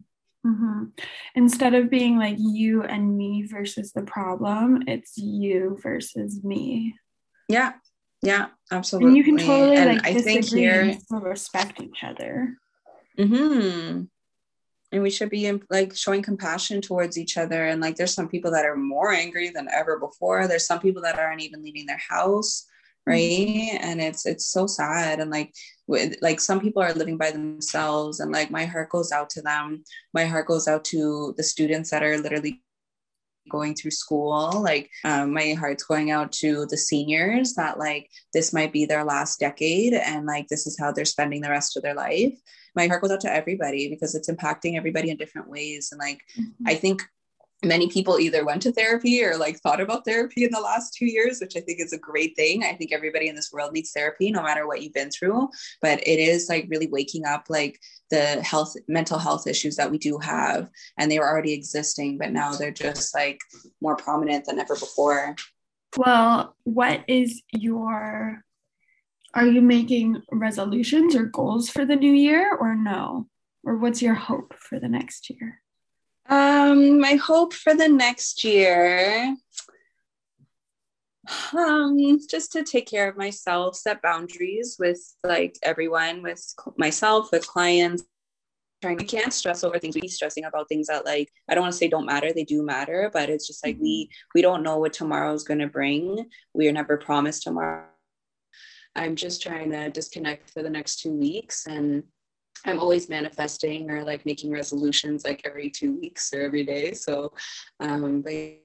Mm-hmm. 0.47 0.85
instead 1.35 1.75
of 1.75 1.91
being 1.91 2.17
like 2.17 2.37
you 2.39 2.85
and 2.85 3.17
me 3.17 3.43
versus 3.51 3.93
the 3.93 4.03
problem 4.03 4.85
it's 4.87 5.19
you 5.19 5.77
versus 5.83 6.45
me 6.45 6.95
yeah 7.49 7.73
yeah, 8.23 8.47
absolutely. 8.71 9.09
And 9.09 9.17
you 9.17 9.25
can 9.25 9.37
totally 9.39 9.77
and 9.77 9.97
like 9.97 10.07
I 10.07 10.15
think 10.21 10.45
here 10.47 10.97
respect 11.11 11.81
each 11.81 12.03
other. 12.03 12.57
Hmm. 13.17 14.03
And 14.91 15.03
we 15.03 15.11
should 15.11 15.31
be 15.31 15.53
like 15.71 15.95
showing 15.95 16.23
compassion 16.23 16.81
towards 16.81 17.19
each 17.19 17.37
other. 17.37 17.67
And 17.67 17.81
like, 17.81 17.97
there's 17.97 18.15
some 18.15 18.29
people 18.29 18.51
that 18.53 18.65
are 18.65 18.77
more 18.77 19.13
angry 19.13 19.51
than 19.51 19.69
ever 19.73 19.99
before. 19.99 20.49
There's 20.49 20.67
some 20.67 20.81
people 20.81 21.03
that 21.03 21.19
aren't 21.19 21.43
even 21.43 21.63
leaving 21.63 21.85
their 21.87 22.01
house, 22.09 22.67
mm-hmm. 23.07 23.11
right? 23.11 23.79
Mm-hmm. 23.79 23.89
And 23.89 24.01
it's 24.01 24.25
it's 24.25 24.47
so 24.47 24.67
sad. 24.67 25.21
And 25.21 25.31
like, 25.31 25.55
with 25.87 26.17
like 26.23 26.41
some 26.41 26.61
people 26.61 26.83
are 26.83 26.95
living 26.95 27.19
by 27.19 27.31
themselves, 27.31 28.21
and 28.21 28.33
like 28.33 28.51
my 28.51 28.65
heart 28.65 28.91
goes 28.91 29.13
out 29.13 29.31
to 29.31 29.43
them. 29.43 29.85
My 30.15 30.25
heart 30.25 30.47
goes 30.47 30.67
out 30.67 30.85
to 30.87 31.35
the 31.37 31.43
students 31.43 31.91
that 31.91 32.03
are 32.03 32.19
literally 32.19 32.63
going 33.49 33.75
through 33.75 33.91
school 33.91 34.63
like 34.63 34.91
um, 35.05 35.33
my 35.33 35.53
heart's 35.55 35.85
going 35.85 36.11
out 36.11 36.33
to 36.33 36.67
the 36.67 36.77
seniors 36.77 37.55
that 37.55 37.79
like 37.79 38.11
this 38.33 38.53
might 38.53 38.73
be 38.73 38.85
their 38.85 39.05
last 39.05 39.41
decade 39.41 39.95
and 39.95 40.27
like 40.27 40.47
this 40.49 40.67
is 40.67 40.79
how 40.79 40.93
they're 40.93 41.05
spending 41.05 41.41
the 41.41 41.51
rest 41.51 41.77
of 41.77 41.83
their 41.83 41.95
life 41.95 42.35
my 42.75 42.87
heart 42.87 43.03
goes 43.03 43.11
out 43.11 43.21
to 43.21 43.33
everybody 43.33 43.89
because 43.89 44.15
it's 44.15 44.31
impacting 44.31 44.77
everybody 44.77 45.11
in 45.11 45.17
different 45.17 45.49
ways 45.49 45.89
and 45.93 45.99
like 45.99 46.21
mm-hmm. 46.39 46.67
i 46.67 46.75
think 46.75 47.03
many 47.65 47.89
people 47.89 48.19
either 48.19 48.45
went 48.45 48.63
to 48.63 48.73
therapy 48.73 49.25
or 49.25 49.37
like 49.37 49.59
thought 49.59 49.81
about 49.81 50.05
therapy 50.05 50.45
in 50.45 50.51
the 50.53 50.61
last 50.61 50.95
two 50.95 51.07
years, 51.07 51.41
which 51.41 51.57
I 51.57 51.61
think 51.61 51.81
is 51.81 51.93
a 51.93 51.99
great 51.99 52.37
thing. 52.37 52.63
I 52.63 52.75
think 52.75 52.93
everybody 52.93 53.29
in 53.29 53.35
this 53.35 53.51
world 53.53 53.73
needs 53.73 53.91
therapy, 53.91 54.31
no 54.31 54.43
matter 54.43 54.67
what 54.67 54.83
you've 54.83 54.95
been 54.95 55.11
through. 55.11 55.49
But 55.83 55.99
it 56.07 56.21
is 56.21 56.49
like 56.49 56.67
really 56.69 56.87
waking 56.87 57.25
up 57.25 57.47
like 57.49 57.81
the 58.11 58.41
health, 58.43 58.75
mental 58.87 59.19
health 59.19 59.47
issues 59.47 59.77
that 59.77 59.91
we 59.91 59.99
do 59.99 60.19
have. 60.19 60.71
And 60.99 61.11
they 61.11 61.19
were 61.19 61.29
already 61.29 61.53
existing, 61.53 62.19
but 62.19 62.33
now 62.33 62.53
they're 62.53 62.71
just 62.71 63.15
like 63.15 63.41
more 63.81 63.97
prominent 63.97 64.45
than 64.45 64.61
ever 64.61 64.75
before. 64.75 65.35
Well, 65.97 66.55
what 66.65 67.03
is 67.09 67.43
your, 67.53 68.45
are 69.35 69.47
you 69.47 69.61
making 69.61 70.23
resolutions 70.31 71.17
or 71.17 71.25
goals 71.25 71.71
for 71.71 71.85
the 71.85 71.97
new 71.97 72.13
year 72.13 72.55
or 72.55 72.77
no? 72.77 73.27
Or 73.65 73.77
what's 73.77 74.01
your 74.01 74.15
hope 74.15 74.55
for 74.59 74.79
the 74.79 74.89
next 74.89 75.29
year? 75.29 75.61
Um, 76.29 77.01
my 77.01 77.15
hope 77.15 77.55
for 77.55 77.75
the 77.75 77.89
next 77.89 78.45
year, 78.45 79.35
um, 81.57 82.19
just 82.29 82.53
to 82.53 82.63
take 82.63 82.87
care 82.87 83.09
of 83.09 83.17
myself, 83.17 83.77
set 83.77 84.03
boundaries 84.03 84.77
with 84.79 85.01
like 85.25 85.57
everyone, 85.63 86.23
with 86.23 86.43
myself, 86.77 87.31
with 87.33 87.47
clients. 87.47 88.05
Trying, 88.83 89.01
I 89.01 89.05
can't 89.05 89.33
stress 89.33 89.65
over 89.65 89.79
things. 89.79 89.97
We 89.97 90.03
be 90.03 90.09
stressing 90.09 90.45
about 90.45 90.69
things 90.69 90.87
that 90.87 91.05
like 91.05 91.31
I 91.49 91.55
don't 91.55 91.63
want 91.63 91.73
to 91.73 91.79
say 91.79 91.89
don't 91.89 92.07
matter. 92.07 92.33
They 92.33 92.45
do 92.45 92.63
matter, 92.63 93.11
but 93.13 93.29
it's 93.29 93.47
just 93.47 93.65
like 93.65 93.75
mm-hmm. 93.77 93.83
we 93.83 94.11
we 94.35 94.43
don't 94.43 94.63
know 94.63 94.79
what 94.79 94.93
tomorrow 94.93 95.33
is 95.33 95.43
going 95.43 95.59
to 95.61 95.67
bring. 95.67 96.29
We 96.55 96.69
are 96.69 96.73
never 96.73 96.97
promised 96.97 97.43
tomorrow. 97.43 97.87
I'm 98.95 99.17
just 99.17 99.43
trying 99.43 99.71
to 99.71 99.91
disconnect 99.91 100.51
for 100.51 100.63
the 100.63 100.71
next 100.71 101.01
two 101.01 101.13
weeks 101.13 101.67
and 101.67 102.05
I'm 102.67 102.81
always 102.81 103.09
manifesting 103.09 103.91
or 103.91 104.05
like 104.05 104.27
making 104.27 104.51
resolutions 104.51 105.25
like 105.25 105.43
every 105.45 105.71
two 105.71 105.99
weeks 105.99 106.33
or 106.33 106.43
every 106.43 106.65
day. 106.65 106.93
So, 106.93 107.33
um, 107.81 108.23
but 108.23 108.59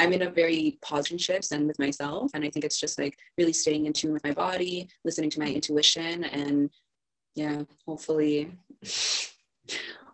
I'm 0.00 0.12
in 0.12 0.22
a 0.22 0.30
very 0.30 0.78
positive 0.82 1.20
shifts 1.20 1.52
and 1.52 1.66
with 1.66 1.78
myself. 1.78 2.30
And 2.34 2.44
I 2.44 2.50
think 2.50 2.64
it's 2.64 2.80
just 2.80 2.98
like 2.98 3.18
really 3.36 3.52
staying 3.52 3.86
in 3.86 3.92
tune 3.92 4.12
with 4.12 4.24
my 4.24 4.32
body, 4.32 4.88
listening 5.04 5.30
to 5.30 5.40
my 5.40 5.46
intuition, 5.46 6.24
and 6.24 6.70
yeah, 7.34 7.62
hopefully 7.86 8.52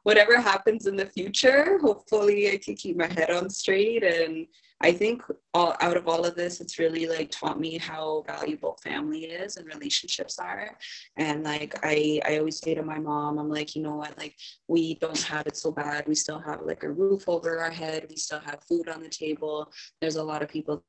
whatever 0.07 0.41
happens 0.41 0.87
in 0.87 0.95
the 0.95 1.05
future, 1.05 1.81
hopefully 1.81 2.49
I 2.53 2.59
can 2.59 2.77
keep 2.77 2.97
my 2.97 3.09
head 3.09 3.29
on 3.29 3.51
straight 3.51 4.05
and 4.05 4.47
I 4.81 4.93
think 4.93 5.21
all 5.53 5.75
out 5.81 5.97
of 5.97 6.07
all 6.07 6.25
of 6.25 6.37
this, 6.37 6.61
it's 6.61 6.79
really 6.79 7.09
like 7.09 7.33
taught 7.33 7.59
me 7.59 7.77
how 7.77 8.23
valuable 8.25 8.79
family 8.85 9.25
is 9.25 9.57
and 9.57 9.67
relationships 9.67 10.39
are. 10.39 10.79
And 11.17 11.43
like 11.43 11.75
I, 11.83 12.21
I 12.25 12.39
always 12.39 12.61
say 12.61 12.73
to 12.75 12.85
my 12.85 13.01
mom, 13.01 13.41
I'm 13.41 13.51
like, 13.51 13.75
you 13.75 13.83
know 13.83 13.97
what, 13.97 14.17
like 14.17 14.37
we 14.69 14.95
don't 14.95 15.21
have 15.23 15.49
it 15.49 15.57
so 15.57 15.73
bad. 15.73 16.07
We 16.07 16.15
still 16.15 16.39
have 16.39 16.61
like 16.63 16.85
a 16.85 16.93
roof 16.93 17.29
over 17.29 17.59
our 17.59 17.73
head. 17.73 18.07
We 18.09 18.15
still 18.15 18.41
have 18.47 18.63
food 18.63 18.89
on 18.89 19.03
the 19.03 19.09
table. 19.09 19.73
There's 20.01 20.17
a 20.17 20.23
lot 20.23 20.41
of 20.41 20.49
people 20.49 20.85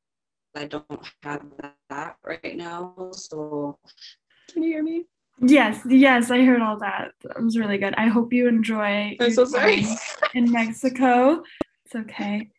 that 0.53 0.69
don't 0.69 1.11
have 1.23 1.41
that 1.89 2.17
right 2.23 2.55
now. 2.55 3.09
So 3.13 3.79
can 4.53 4.61
you 4.61 4.73
hear 4.73 4.83
me? 4.83 5.05
Yes, 5.39 5.79
yes, 5.87 6.31
I 6.31 6.43
heard 6.43 6.61
all 6.61 6.79
that. 6.79 7.11
It 7.23 7.43
was 7.43 7.57
really 7.57 7.77
good. 7.77 7.93
I 7.95 8.07
hope 8.07 8.33
you 8.33 8.47
enjoy. 8.47 9.15
I'm 9.19 9.31
so 9.31 9.45
sorry. 9.45 9.85
in 10.33 10.51
Mexico. 10.51 11.43
It's 11.85 11.95
okay 11.95 12.49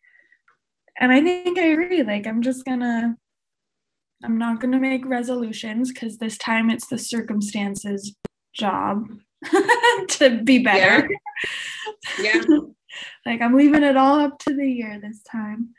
and 0.99 1.11
I 1.11 1.21
think 1.21 1.57
I 1.57 1.63
agree. 1.63 2.03
Like, 2.03 2.27
I'm 2.27 2.41
just 2.41 2.65
gonna, 2.65 3.15
I'm 4.23 4.37
not 4.37 4.59
gonna 4.59 4.79
make 4.79 5.05
resolutions 5.05 5.91
because 5.91 6.17
this 6.17 6.37
time 6.37 6.69
it's 6.69 6.87
the 6.87 6.97
circumstances 6.97 8.15
job 8.53 9.07
to 10.09 10.41
be 10.43 10.59
better. 10.59 11.09
Yeah. 12.19 12.33
yeah. 12.47 12.57
like, 13.25 13.41
I'm 13.41 13.55
leaving 13.55 13.83
it 13.83 13.95
all 13.95 14.19
up 14.19 14.39
to 14.39 14.53
the 14.53 14.69
year 14.69 14.99
this 15.01 15.23
time 15.23 15.69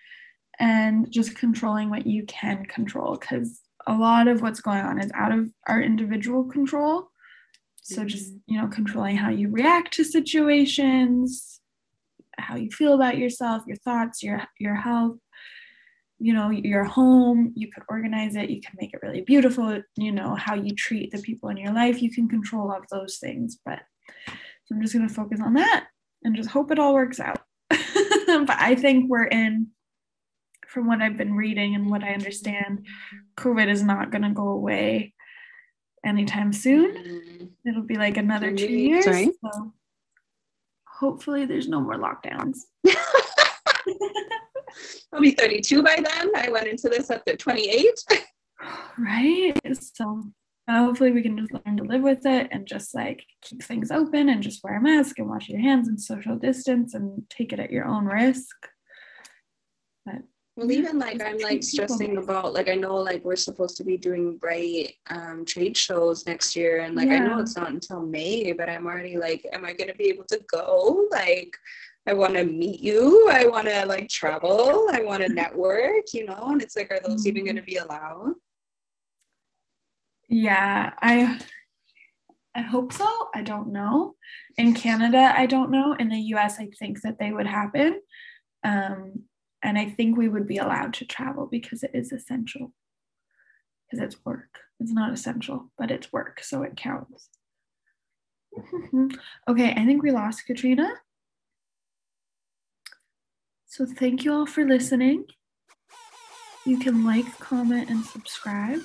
and 0.58 1.10
just 1.10 1.36
controlling 1.36 1.90
what 1.90 2.06
you 2.06 2.24
can 2.24 2.64
control 2.64 3.18
because 3.18 3.59
a 3.86 3.94
lot 3.94 4.28
of 4.28 4.42
what's 4.42 4.60
going 4.60 4.80
on 4.80 5.00
is 5.00 5.10
out 5.14 5.32
of 5.32 5.50
our 5.66 5.80
individual 5.80 6.44
control. 6.44 7.08
So, 7.82 8.04
just, 8.04 8.30
mm-hmm. 8.30 8.54
you 8.54 8.60
know, 8.60 8.68
controlling 8.68 9.16
how 9.16 9.30
you 9.30 9.48
react 9.48 9.94
to 9.94 10.04
situations, 10.04 11.60
how 12.38 12.56
you 12.56 12.70
feel 12.70 12.94
about 12.94 13.18
yourself, 13.18 13.62
your 13.66 13.78
thoughts, 13.78 14.22
your 14.22 14.42
your 14.58 14.74
health, 14.74 15.16
you 16.20 16.34
know, 16.34 16.50
your 16.50 16.84
home, 16.84 17.52
you 17.56 17.70
could 17.72 17.82
organize 17.88 18.36
it, 18.36 18.50
you 18.50 18.60
can 18.60 18.76
make 18.78 18.92
it 18.92 19.00
really 19.02 19.22
beautiful, 19.22 19.82
you 19.96 20.12
know, 20.12 20.34
how 20.34 20.54
you 20.54 20.74
treat 20.74 21.10
the 21.10 21.22
people 21.22 21.48
in 21.48 21.56
your 21.56 21.72
life, 21.72 22.02
you 22.02 22.10
can 22.10 22.28
control 22.28 22.70
all 22.70 22.76
of 22.76 22.84
those 22.90 23.16
things. 23.16 23.58
But 23.64 23.80
so 24.66 24.74
I'm 24.74 24.82
just 24.82 24.94
going 24.94 25.08
to 25.08 25.12
focus 25.12 25.40
on 25.40 25.54
that 25.54 25.86
and 26.22 26.36
just 26.36 26.50
hope 26.50 26.70
it 26.70 26.78
all 26.78 26.94
works 26.94 27.18
out. 27.18 27.40
but 27.70 28.50
I 28.50 28.76
think 28.78 29.08
we're 29.08 29.24
in 29.24 29.68
from 30.70 30.86
what 30.86 31.02
I've 31.02 31.16
been 31.16 31.34
reading 31.34 31.74
and 31.74 31.90
what 31.90 32.04
I 32.04 32.14
understand, 32.14 32.86
COVID 33.36 33.68
is 33.68 33.82
not 33.82 34.10
going 34.10 34.22
to 34.22 34.30
go 34.30 34.48
away 34.48 35.14
anytime 36.04 36.52
soon. 36.52 36.94
Mm-hmm. 36.94 37.68
It'll 37.68 37.82
be 37.82 37.96
like 37.96 38.16
another 38.16 38.54
two 38.54 38.66
years. 38.66 39.04
Sorry? 39.04 39.32
So 39.44 39.72
hopefully 40.86 41.44
there's 41.44 41.68
no 41.68 41.80
more 41.80 41.96
lockdowns. 41.96 42.58
I'll 45.12 45.20
be 45.20 45.32
32 45.32 45.82
by 45.82 45.96
then. 45.96 46.30
I 46.36 46.50
went 46.50 46.68
into 46.68 46.88
this 46.88 47.10
at 47.10 47.24
the 47.24 47.36
28. 47.36 47.84
right. 48.98 49.52
So 49.74 50.22
hopefully 50.68 51.10
we 51.10 51.22
can 51.22 51.36
just 51.36 51.52
learn 51.52 51.76
to 51.78 51.82
live 51.82 52.02
with 52.02 52.24
it 52.24 52.46
and 52.52 52.64
just 52.64 52.94
like 52.94 53.24
keep 53.42 53.60
things 53.62 53.90
open 53.90 54.28
and 54.28 54.40
just 54.40 54.62
wear 54.62 54.76
a 54.76 54.80
mask 54.80 55.18
and 55.18 55.28
wash 55.28 55.48
your 55.48 55.60
hands 55.60 55.88
and 55.88 56.00
social 56.00 56.36
distance 56.36 56.94
and 56.94 57.24
take 57.28 57.52
it 57.52 57.58
at 57.58 57.72
your 57.72 57.86
own 57.86 58.04
risk. 58.06 58.54
But 60.06 60.22
well, 60.56 60.70
even 60.70 60.98
like 60.98 61.22
I'm 61.22 61.38
like 61.38 61.62
stressing 61.62 62.18
about 62.18 62.52
like 62.52 62.68
I 62.68 62.74
know 62.74 62.96
like 62.96 63.24
we're 63.24 63.36
supposed 63.36 63.76
to 63.78 63.84
be 63.84 63.96
doing 63.96 64.36
bright 64.36 64.94
um, 65.08 65.44
trade 65.46 65.76
shows 65.76 66.26
next 66.26 66.56
year, 66.56 66.80
and 66.80 66.94
like 66.94 67.08
yeah. 67.08 67.14
I 67.14 67.18
know 67.20 67.38
it's 67.38 67.56
not 67.56 67.70
until 67.70 68.02
May, 68.02 68.52
but 68.52 68.68
I'm 68.68 68.86
already 68.86 69.16
like, 69.16 69.46
am 69.52 69.64
I 69.64 69.72
gonna 69.72 69.94
be 69.94 70.08
able 70.08 70.24
to 70.24 70.40
go? 70.50 71.06
Like, 71.10 71.56
I 72.06 72.14
want 72.14 72.34
to 72.34 72.44
meet 72.44 72.80
you. 72.80 73.28
I 73.30 73.46
want 73.46 73.68
to 73.68 73.86
like 73.86 74.08
travel. 74.08 74.88
I 74.92 75.02
want 75.02 75.22
to 75.22 75.28
network. 75.32 76.12
You 76.12 76.26
know, 76.26 76.48
and 76.48 76.62
it's 76.62 76.76
like, 76.76 76.90
are 76.90 77.00
those 77.00 77.20
mm-hmm. 77.20 77.28
even 77.28 77.46
gonna 77.46 77.62
be 77.62 77.76
allowed? 77.76 78.34
Yeah, 80.28 80.92
I 81.00 81.40
I 82.54 82.62
hope 82.62 82.92
so. 82.92 83.08
I 83.34 83.42
don't 83.42 83.72
know. 83.72 84.16
In 84.58 84.74
Canada, 84.74 85.32
I 85.36 85.46
don't 85.46 85.70
know. 85.70 85.94
In 85.94 86.08
the 86.08 86.20
US, 86.34 86.58
I 86.58 86.68
think 86.78 87.00
that 87.02 87.18
they 87.18 87.32
would 87.32 87.46
happen. 87.46 88.00
Um, 88.64 89.24
and 89.62 89.78
I 89.78 89.90
think 89.90 90.16
we 90.16 90.28
would 90.28 90.46
be 90.46 90.56
allowed 90.56 90.94
to 90.94 91.04
travel 91.04 91.46
because 91.46 91.82
it 91.82 91.90
is 91.94 92.12
essential. 92.12 92.72
Because 93.90 94.04
it's 94.04 94.24
work. 94.24 94.58
It's 94.78 94.92
not 94.92 95.12
essential, 95.12 95.70
but 95.76 95.90
it's 95.90 96.12
work, 96.12 96.42
so 96.42 96.62
it 96.62 96.76
counts. 96.76 97.28
okay, 99.48 99.72
I 99.76 99.84
think 99.84 100.02
we 100.02 100.10
lost 100.10 100.46
Katrina. 100.46 100.90
So 103.66 103.86
thank 103.86 104.24
you 104.24 104.32
all 104.32 104.46
for 104.46 104.64
listening. 104.64 105.26
You 106.66 106.78
can 106.78 107.04
like, 107.04 107.38
comment, 107.38 107.90
and 107.90 108.04
subscribe. 108.04 108.80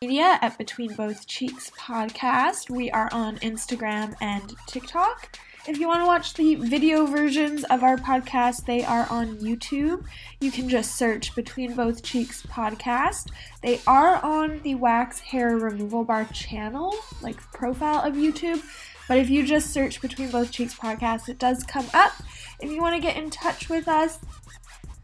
Media 0.00 0.38
at 0.42 0.58
Between 0.58 0.94
Both 0.94 1.26
Cheeks 1.26 1.70
podcast. 1.78 2.68
We 2.68 2.90
are 2.90 3.08
on 3.12 3.38
Instagram 3.38 4.14
and 4.20 4.54
TikTok. 4.66 5.38
If 5.64 5.78
you 5.78 5.86
want 5.86 6.02
to 6.02 6.06
watch 6.06 6.34
the 6.34 6.56
video 6.56 7.06
versions 7.06 7.62
of 7.64 7.84
our 7.84 7.96
podcast, 7.96 8.66
they 8.66 8.84
are 8.84 9.06
on 9.10 9.36
YouTube. 9.36 10.04
You 10.40 10.50
can 10.50 10.68
just 10.68 10.96
search 10.96 11.36
Between 11.36 11.76
Both 11.76 12.02
Cheeks 12.02 12.42
podcast. 12.42 13.28
They 13.62 13.80
are 13.86 14.16
on 14.24 14.60
the 14.64 14.74
Wax 14.74 15.20
Hair 15.20 15.58
Removal 15.58 16.02
Bar 16.02 16.24
channel, 16.32 16.92
like 17.20 17.36
profile 17.52 18.02
of 18.02 18.14
YouTube. 18.14 18.60
But 19.06 19.18
if 19.18 19.30
you 19.30 19.46
just 19.46 19.70
search 19.70 20.00
Between 20.00 20.30
Both 20.30 20.50
Cheeks 20.50 20.74
podcast, 20.74 21.28
it 21.28 21.38
does 21.38 21.62
come 21.62 21.86
up. 21.94 22.12
If 22.58 22.72
you 22.72 22.80
want 22.80 22.96
to 22.96 23.00
get 23.00 23.16
in 23.16 23.30
touch 23.30 23.68
with 23.68 23.86
us, 23.86 24.18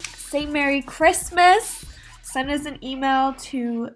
say 0.03 0.45
Merry 0.45 0.83
Christmas. 0.83 1.85
Send 2.23 2.51
us 2.51 2.67
an 2.67 2.85
email 2.85 3.33
to 3.35 3.91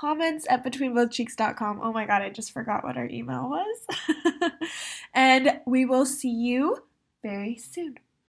comments 0.00 0.46
at 0.48 0.64
betweenbothcheeks.com. 0.64 1.80
Oh 1.82 1.92
my 1.92 2.06
god, 2.06 2.22
I 2.22 2.30
just 2.30 2.52
forgot 2.52 2.82
what 2.84 2.96
our 2.96 3.06
email 3.06 3.50
was. 3.50 4.50
and 5.14 5.60
we 5.66 5.84
will 5.84 6.06
see 6.06 6.30
you 6.30 6.84
very 7.22 7.58
soon. 7.58 7.98